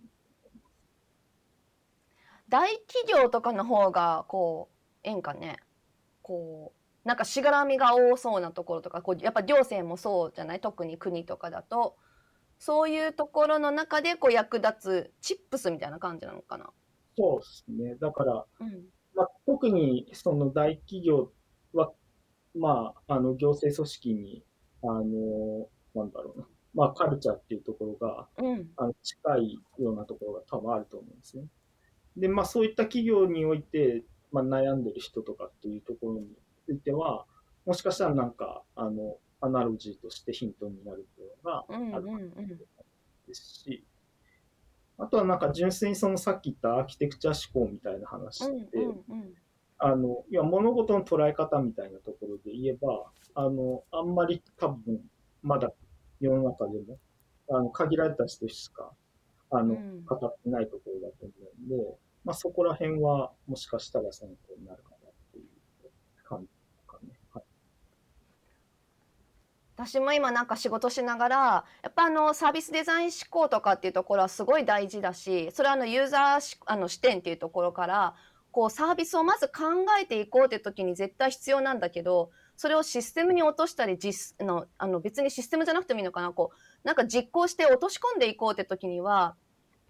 [2.48, 5.58] 大企業とかの方がこうええんかね。
[6.20, 6.72] こ
[7.04, 10.60] うなんかしがらみが多そうなところとかこうやっぱ行政もそうじゃない？
[10.60, 11.96] 特に国とかだと。
[12.58, 16.70] そういうところの中でこう役立つチップスみたいな感じなのかな？
[17.16, 17.96] そうですね。
[18.00, 18.84] だから、うん。
[19.14, 21.30] まあ、特にその大企業
[21.72, 21.92] は、
[22.54, 24.44] まあ、あの行政組織に、
[24.82, 28.70] あの、なんだろうな、まあ、カルチャーっていうところがうん。
[28.76, 31.44] あの近いようなところが多分あると思うんですね。
[32.16, 36.28] で、まあ、そういった企業において、まあ、悩んでる人とかっていうところに
[36.66, 37.26] ついては、
[37.66, 41.94] もしかしたらなんか、あの、アナロジーとしてヒントになるというのがうん。
[41.94, 42.12] あるうん。
[42.12, 42.58] うん。
[43.26, 43.84] ですし、
[45.00, 48.62] あとはなんか純粋にそのさっき言ったアーキテクチャ思考みたいな話うん。
[48.62, 48.90] って、うん。
[48.90, 49.34] うん。
[49.78, 55.00] あの、いや、物事の捉え方みたいなところで言えば、あの、あんまり多分、
[55.42, 55.72] まだ
[56.20, 56.98] 世の中でも、
[57.48, 58.92] あの、限られた人しか、
[59.50, 65.44] あの、うん語ってないところだと思うんで、まあそこら辺は、もしかしたら参考になるかなっていう
[66.24, 67.18] 感じですかね。
[67.32, 67.44] はい。
[69.82, 71.36] 私も今なんか仕事しながら
[71.82, 78.14] やっぱあのサービスデザイン思考とかっていうところはすごい大事だしそれはあのユーザーあの視点っていうところから
[78.50, 79.52] こうサービスをまず考
[79.98, 89.34] えていこうって時に絶対必要なんだけどそれをシステムに落としたり実のあの別にシステムじゃなくてもいいのかなこうなんか実行して落とし込んでいこうって時には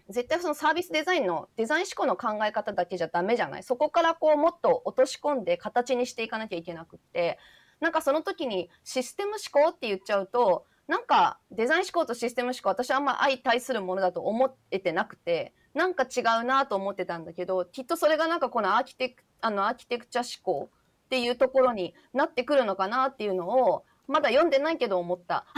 [0.09, 3.63] 絶対そのサービスデザインのデザイン思考の考え方だけじゃダメじゃない？
[3.63, 7.39] そこからこうもっと落とし込んで形にしていかなきゃいけなくって
[7.81, 20.69] なんかその時にシステム思考って言っちゃうとなんかデザイン思考とシステム思考私はあんま相対するものだと思えてなくてなんか違うなと思ってたんだけどきっとそれがなんかこのアーキテクあのアーキテクチャ思考
[21.05, 25.45] っていうところになってくるのかなっていうのをまだ読んでないけど思った。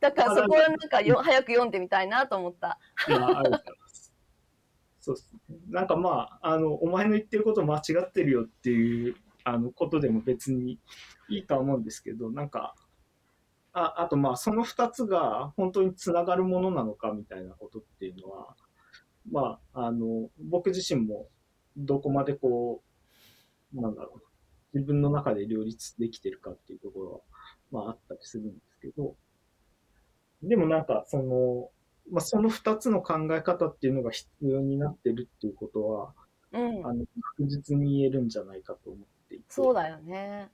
[0.00, 2.78] だからそこをなんかよ早く読んでみたいなと思った。
[5.10, 5.58] そうですね。
[5.68, 10.78] なんかまあ、あの、お前の言ってること間違ってるよっていう、あの、ことでも別に
[11.28, 12.74] いいとは思うんですけど、なんか、
[13.72, 18.56] ああとまあ、その二つが本当につながるものなのかみたいなことっていうのは、
[19.30, 21.28] まあ、あの、僕自身も
[21.76, 22.82] どこまでこ
[23.74, 24.20] う、なんだろ
[24.72, 27.20] う、自分の中で両立できてるかっていうところは、
[27.70, 29.16] まああったりするんですけど、
[30.42, 31.70] でもなんか、その、
[32.10, 36.12] まあ、その二つの考え方っていうのが必要になってるっていうことは、
[36.52, 37.04] うんあ、の、
[37.36, 39.44] 確実に言えるんじゃないかと思っていて。
[39.48, 40.50] そうだよね。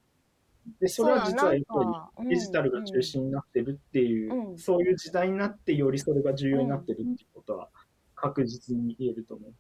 [0.81, 7.69] で、それは実はやっぱりりデジタルが中心になってるっていう、うんそういう時代になってよりそれが重要になってるっていうことは
[8.15, 9.53] 確実に言えると思う。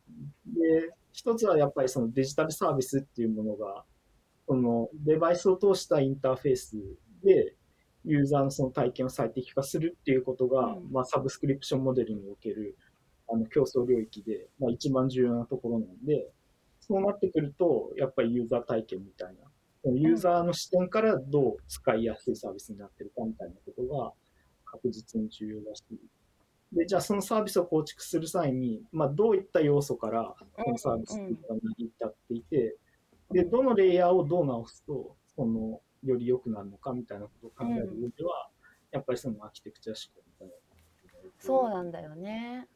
[0.58, 3.84] で、一つはやっぱりそのデジタルサービスっていうものが、
[4.48, 6.76] そのデバイスを通したインターフェース
[7.22, 7.54] で
[8.06, 10.92] ユーザーのその体験を最適化するっていうことが、うん。
[10.92, 12.76] まあサブスクリプションモデルにおける
[13.28, 16.30] あの競争領域で、まあ一番重要なところなんで、
[16.80, 19.50] そうなってくると、やっぱりユーザー体験みたいな
[19.86, 24.12] そのユーザーの視点からどう使いやすいサービスになってるかみたいなことが
[24.64, 25.84] 確実に重要だし、
[26.72, 32.76] で、じゃあそのサービスを構築する際に、まあどういった要素からこのサービスっていうのが成り立っていて、
[33.30, 38.50] で、どのレイヤーをどう直すと、その、より良くなるのかみたいなことを考える上では、
[38.92, 40.54] やっぱりそのアーキテクチャ思考みたいな。
[41.38, 42.68] そうなんだよね。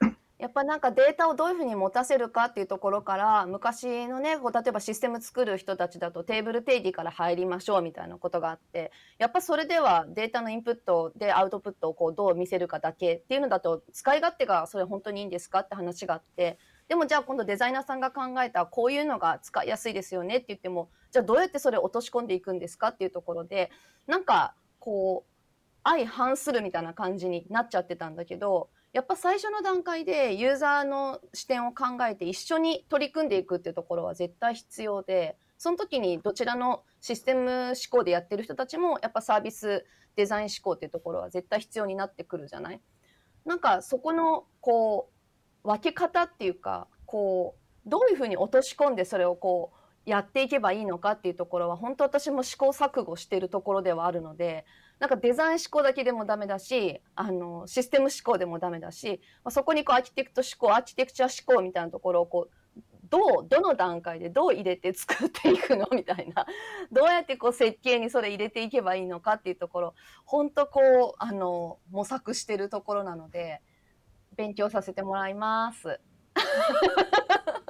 [0.38, 23.70] やっぱなんかデータをどういうふうに持たせるかっていうところから昔のねこう例えばシステム作る人たちだとテーブル定義から入りましょうみたいなことがあってやっぱそれではデータのインプットでアウトプットをこうどう見せるかだけっていうのだと使い勝手がそれ本当にいいんですかって話があってでもじゃあ今度デザイナーさんが考えたこういうのが使いやすいですよねって言ってもじゃあどうやってそれを落とし込んでいくんですかっていうところで
[24.06, 25.30] なんかこう
[25.84, 39.84] 相反するみたいな感じになっちゃってたんだけどやっぱ最初の段階でユーザーの視点を考えて一緒に取り組んでいくっていうところは絶対必要でその時にどちらのシステム思考でやってる人たちもやっぱサービス
[40.16, 42.80] デザイン思考っていうところは絶対必要になってくるじゃない？
[43.44, 45.17] なんかそこのこう
[45.64, 47.54] 分け方っていうかこ
[47.86, 49.78] うどういうふうに落とし込んでそれをこう
[50.10, 54.64] やっていけばいいのかっていうところは本当私も試行錯誤してるところではあるので
[54.98, 62.78] なんかデザイン思考だけでもダメだしあのシステム思考でもダメだし、まあ、そこにこうアーキテクト思考アーキテクチャ思考みたいなところをこう
[63.10, 66.46] どうどの段階でどう入れて作っていくのみたいな
[66.92, 69.94] どうやってこう設計にそれ入れていけばいいのかっていうところ
[70.24, 70.80] 本当こ
[71.14, 73.62] うあの模索してるところなので
[74.38, 75.98] 勉強させてもらいます。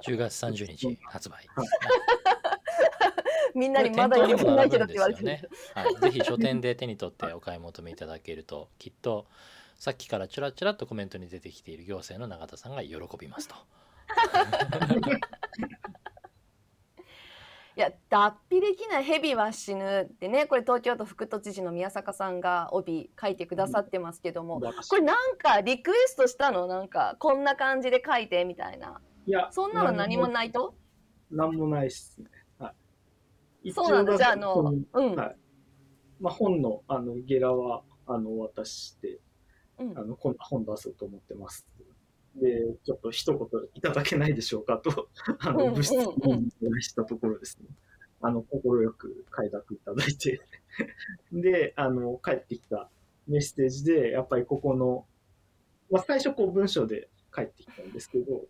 [0.07, 1.49] 10月30日発売。
[3.55, 5.73] みんなにこまだ読んでないけど並って言われてるぶんですよね。
[5.75, 9.27] はい、ぜひ書店で手に取ってお買い求めいただけるときっと
[9.77, 13.55] さっきからちらちらっとコメントに出てきている行政の永田さんが喜びますと。
[17.79, 26.67] いいや脱皮できない蛇は死ぬってねこれ東京都副都知事の宮坂さんが帯書いてくださってますけども、これなんかリクエストしたの？
[26.67, 30.75] なんかこんな感じで書いてみたいないや、そんなの何もないと？
[31.31, 32.27] なんもないっすね。
[32.59, 32.75] は
[33.63, 33.73] い。
[33.73, 35.37] そうなんだじゃああのこうん、はい。
[36.21, 39.21] まあ、本の、あの、ゲラは、あの、渡して、
[39.79, 41.65] うんあの、今度本出そうと思ってます。
[42.41, 45.09] で、ちょっと一言いただけないでしょうかと、
[45.41, 47.69] あの、物質にお願いしたところですね。
[48.21, 50.41] あの、心よく快諾いただいて。
[51.33, 52.91] で、あの、帰ってきた
[53.27, 55.07] メッセージで、やっぱりここの、
[55.91, 58.47] まあ、最初こう文章で帰ってきたんですけど、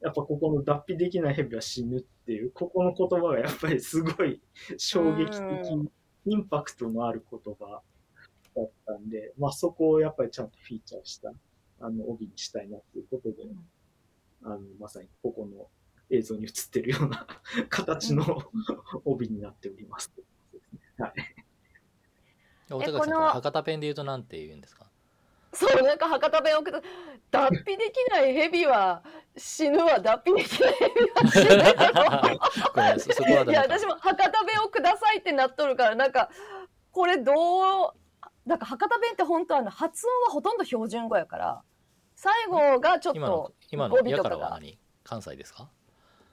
[0.00, 4.40] やっぱここの脱皮できない蛇は死ぬっていう、ここの言葉がやっぱりすごい
[4.78, 5.40] 衝撃的
[5.74, 5.92] う
[6.24, 7.82] インパクトのある言葉
[8.56, 11.32] だったんで、まあそこをやっぱりちゃんとフィーチャーした、
[11.80, 13.36] あの、帯にしたいなっていうことで、
[14.44, 15.68] あの、まさにここの
[16.10, 17.26] 映像に映ってるような
[17.68, 18.24] 形の
[19.04, 20.12] 帯になっております。
[20.98, 21.12] はい。
[22.68, 24.86] 大高さん博多弁で言うとなんて言うんですか？
[25.52, 26.80] そうなんか博多弁をくだ
[27.32, 29.02] 脱皮できない蛇は
[29.36, 32.40] 死ぬわ脱皮できない蛇は死ぬよ
[32.72, 36.30] ごめんそそこはダメかいや私も博多弁をくださいってなっとるからなんか
[36.92, 37.32] これど
[37.88, 41.62] うなんか博多弁って本当あの発音はほとんど標準語やから
[42.22, 44.28] 最後がちょっ今のと今のやか。
[44.28, 44.78] ら何？
[45.04, 45.70] 関西ですか？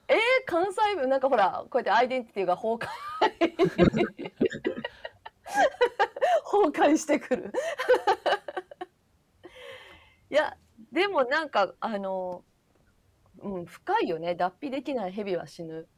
[0.08, 2.88] えー、関西弁なんかほらこうやってアイデンティティが崩壊。
[6.44, 7.52] 崩壊してくる。
[10.28, 10.58] いや
[10.92, 12.44] でもなんかあの
[13.38, 14.34] うん深いよね。
[14.34, 15.88] 脱皮できない蛇は死ぬ。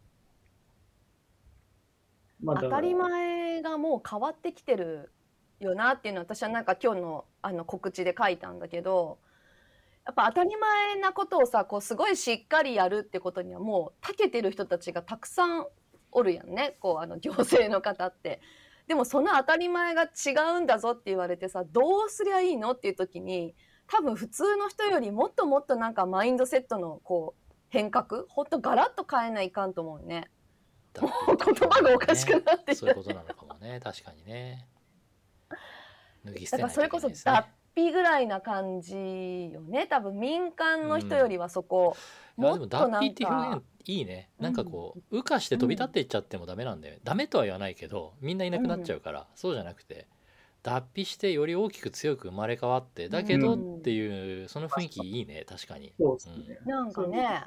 [2.41, 5.13] ま当たり前がもう変わってきてる
[5.59, 9.19] よなっていうのは私はなんか今日のあの告知で書いたんだけど
[10.07, 15.67] やっぱ当たり前なことをさこうすごいしっかりやるってことにはもう長けてる人たちがたくさん
[16.13, 16.77] おるやんね。
[16.81, 18.41] こうあの行政の方って。
[18.89, 23.55] でもその当たり前が違うんだぞって言われてさどうすりゃいいのっていう時に
[23.87, 30.29] 多分普通の人よりもっともっとなんかマインドセットのこう変革ほんとガラッと変えないかんと思うね。
[31.01, 32.65] もう言葉がおかしくなって。
[32.65, 33.79] きてそういうことなのかもね。
[33.81, 34.67] 確かにね。
[36.25, 39.87] 脱ぎ捨てないとだからそれこそいけないですね脱皮ぐらいな感じよね。
[39.87, 41.97] 多分民間の人よりはそこ、
[42.39, 44.31] いやもっとなんでも脱皮って表か現いいね。
[44.39, 50.07] なんかこう羽化して飛び立っていっちゃってもダメなんだよ、ダメとは言わないけどみんないなくなっちゃうから、そうじゃなくて
[50.63, 55.45] 脱皮してより大きく強く生まれ変わってだけどうんっていうその雰囲気いいね。
[55.49, 55.93] 確かに。
[55.99, 56.59] そうですね。
[56.67, 57.45] なんかね。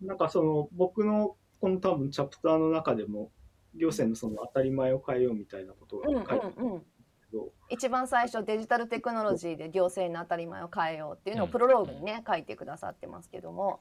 [0.00, 3.30] なんかその僕のこの多分チャプターの中でも
[3.74, 6.80] 行政のその当たり前を変えようみたいなことがうん書いてあるんですうんうん。
[6.80, 6.86] け
[7.36, 11.52] ど、一番最初デジタルテクノロジーで行政の当たり前を変えようっていうのをうん。
[11.52, 13.80] プロローグにね書いてくださってますけども。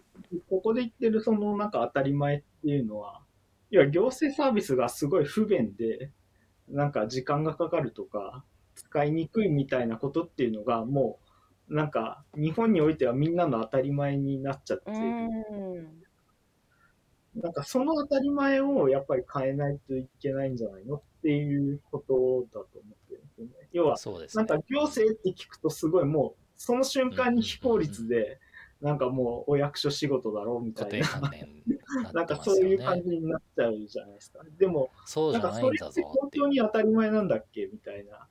[0.49, 3.21] ここで言ってるそのなんか当たり前っていうのは、
[3.71, 6.11] いや行政サービスがすごい不便で、
[6.67, 8.43] なんか時間がかかるとか、
[8.75, 11.19] 使いにくいみたいなことっていうのがも
[11.69, 14.99] う、なんか日本においてはみんなの当たり前になっちゃってうる。
[14.99, 16.05] ん。
[17.35, 23.51] なんかその当たり前をやっぱり変えないといけないんじゃないのっていうことだと思ってるんですよね。
[23.73, 28.39] 要は、そうですねなんか行政って聞くとすごいもう、その瞬間に非効率で、
[28.79, 34.43] なんかもうお役所仕事だろうみた固いな、な なんかそういう感じになっちゃうじゃないですか。
[34.59, 38.27] でも、そうじゃなんかそないんだぞれって本当に当たり前なんだっけみたいな。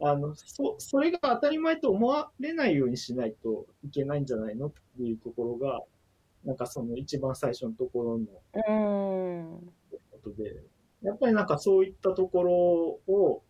[0.00, 5.82] あの、そ、それが当たり前と思われないようにしないといけないんじゃないのっていうところが、
[6.44, 8.26] なんかその一番最初のところの
[8.68, 9.72] うん
[10.22, 10.62] ことで、
[11.02, 12.52] やっぱりなんかそういったところ
[13.14, 13.42] を、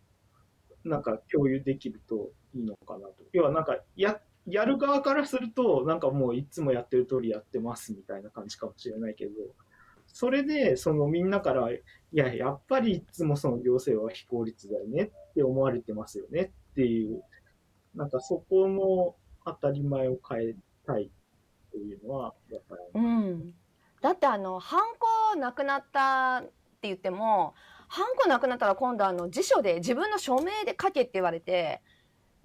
[0.83, 3.15] なんか共有できるといいのかなと。
[3.33, 9.31] 要はなんか、や、やる側からすると、なんかもういつもやってる通りやってますみたいな感じかもしれないけど、
[10.07, 11.81] それで、そのみんなから、い
[12.11, 17.23] や、やっぱりいつもその行政は非効率だよねって思われてますよねっていう、
[17.95, 21.09] なんかそこの当たり前を変えたいっ
[21.71, 23.53] ていうのは、やっぱりうん、
[24.01, 24.79] だってあのハン
[25.33, 26.43] コなくなった
[26.79, 27.53] って言っても
[27.89, 31.81] ハンコなくなったら今度あの辞書で自分の署名で書けって言われて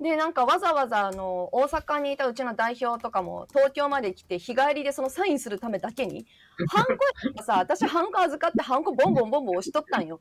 [0.00, 6.26] でなんかわざわざあの大阪にいたうちの代表とかも東京まで来て日帰りでそのサインするためだけに
[6.68, 7.00] ハンコやっ
[7.32, 10.20] たらさ私ハンコ預かってハンコボンボンボンボン押しとったんよ。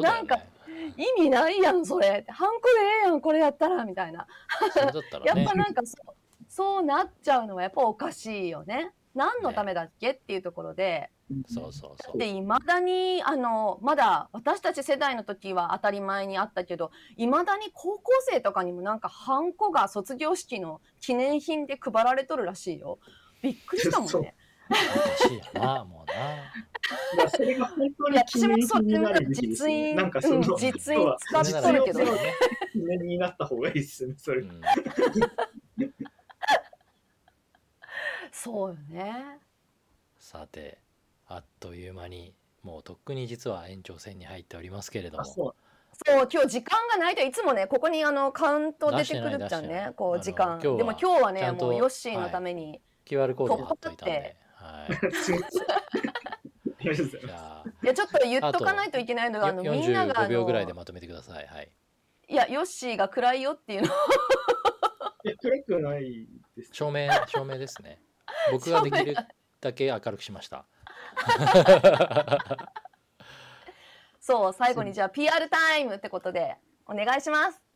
[0.00, 0.38] なんか
[0.96, 2.24] 意味ないやんそれ。
[2.28, 4.28] ハンコでええやんこれやったらみたいな。
[5.24, 6.14] やっぱなんかそう
[6.48, 11.10] そうなっちゃうのはやっぱおかしいよね何のためだっけっていうところで
[11.48, 12.18] そうそうそう。
[12.18, 22.98] でいまだにあのまだ私たち世代の時は当たり前にあったけどいまだに高校生とかにもなんかハンコが卒業式の記念品で配られとるらしいよ。
[23.42, 24.22] びっくりしたもんそう。
[24.22, 24.34] ね
[24.68, 27.30] おかしいよなもうな。
[27.30, 29.94] それが本当に記念品になるべきですね。
[29.94, 32.04] なんかその、うん実印使っとるけど。
[32.04, 32.16] そう
[32.72, 34.42] 記念になった方がいいですね、それ。
[34.42, 34.60] うん
[38.46, 39.40] そうよね。
[40.20, 40.78] さて
[41.26, 42.32] あっという間に
[42.62, 45.54] もうとっくに実は延長戦に入っておりますけれどあ、もそう。
[46.06, 50.60] そう今日時間がないといつもねここにあのカウント出てくるじゃんねこう時間。
[50.60, 55.36] でも今日はねもうヨッシーのために、QR コード貼っといたんで、はい、 すい
[57.86, 61.46] やちょっと言っとかないといけないのがあのよみんながあ45秒ぐらいでのまとめてください。
[61.48, 61.72] はい。
[62.28, 63.88] いやヨッシーが暗いよっていうの。
[65.24, 66.70] いや、暗くないです。
[66.72, 67.98] 照明照明ですね
[68.52, 69.14] 僕ができる
[69.60, 70.66] だけ明るくしました
[74.20, 76.56] そう最後にじゃあ PR タイムってことで
[76.86, 77.66] お願いします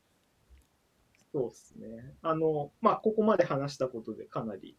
[1.33, 2.15] そうですね。
[2.23, 4.77] あの、まあ、ここまで話したことでかなり、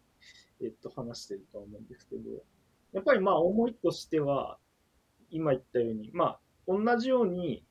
[0.61, 2.21] えっと、話してるとは思うんですけど、
[2.91, 4.57] やっぱりまあ、思いとしては、
[5.29, 7.65] 今言ったように、まあ、同じように、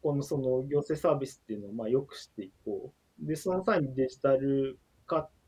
[0.00, 3.26] このその行政サービスっていうのをまあ良くしていこう。
[3.26, 4.83] で、その際にデジタル化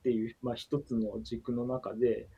[0.06, 2.28] っていう、まあ、一つの軸の中で、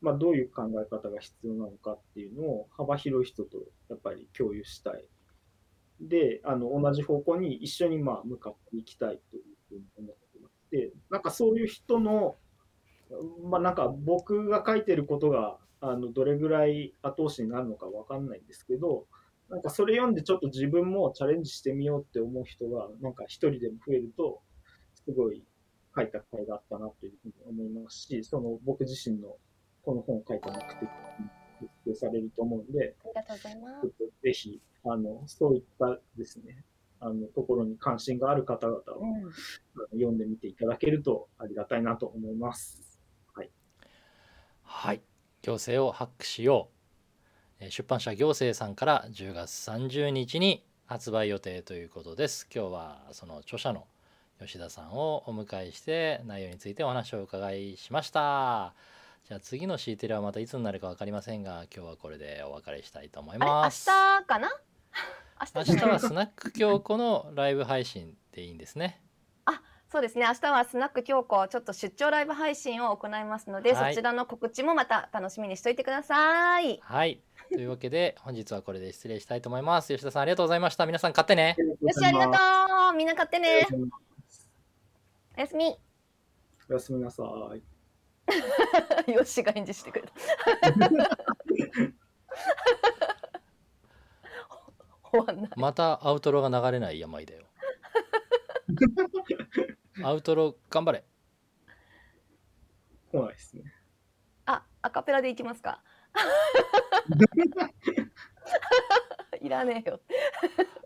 [0.00, 3.58] まあ、どういう考え方が必要なのかっていうのを幅広い人と
[3.88, 5.04] やっぱり共有したい。
[6.00, 12.34] で、あの、同じ方向に一緒にまあ向かっていきたいというふうに思ってまして、なんかそういう人の、
[13.48, 19.06] まあなんか僕が書いてることが、あの、どれぐらい後押しになるのかわかんないんですけど、
[19.48, 24.42] なんかそれ読んでちょっと自分もチャレンジしてみようって思う人が、なんか一人でも増えると、
[24.94, 25.44] すごい
[25.94, 29.36] 書いた甲斐があったなというふうに思いますし、その僕自身の
[29.84, 30.88] この本を書いた目的に
[31.60, 36.64] 実現されると思うんで、ありがとうございまちょっとぜひ、あの、そういったですね、
[37.00, 39.32] あの、ところに関心がある方々をうん、あの
[39.92, 42.92] 読んでみていただけるとありがたいなと思います。
[44.72, 45.02] はい。
[45.42, 46.70] 行政をハックしよ
[47.60, 47.64] う。
[47.64, 52.48] えー出版社行政さんから10月30日に発売予定ということです。
[52.52, 53.86] 今日はその著者の
[54.46, 58.74] 吉田さんをお迎えして内容についてお話をお伺いしました。
[59.28, 63.88] じゃあ次の C テレはまたいつになるか分かりませんが今日はこれでお別れしたいと思います。
[63.90, 64.48] 日かな？
[65.54, 69.00] 明明日はスナック京子のライブ配信でいいんですね。
[69.90, 70.24] そうですね。
[70.24, 73.94] 明日はスナック京子ちょっと出張ライブ配信を行いますので、はい。
[73.94, 76.80] そちらの告知もまた楽しみにしておいてください。
[76.82, 77.20] はい。
[77.52, 82.38] というわけで本日はこれで失礼したいと思います吉田さんありがとうございました皆さん買ってねよしありがと
[82.94, 83.66] うみんな買ってね
[85.36, 85.76] おやすみ。
[86.68, 87.22] おやすみなさ
[87.56, 87.62] い。
[89.12, 90.12] よしが返事してくれた。
[95.10, 95.50] 終わんない。
[95.56, 97.46] またアウトロが流れない病だよ。
[100.04, 101.04] アウトロ頑張れ。
[103.10, 103.62] 来ないですね。
[104.46, 105.82] あアカペラでいきますか
[109.40, 110.00] いらねえよ。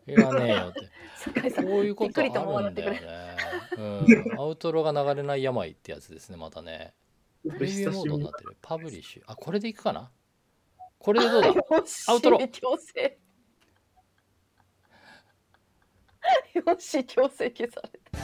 [0.06, 0.88] いらねえよって。
[1.18, 3.00] 酒井さこうんいうことあるんだよね、
[3.76, 6.94] うん、アウトロが流れない病ってやつですねまたね。
[7.42, 8.56] プレビューモードになってる。
[8.60, 9.22] パブリッシュ。
[9.26, 10.10] あこれでいくかな？
[10.98, 11.48] これでどうだ？
[12.08, 12.38] アウトロ。
[12.48, 13.18] 強制。
[16.54, 18.18] よし強制消された